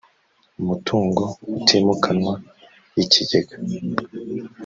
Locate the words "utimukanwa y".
1.57-2.97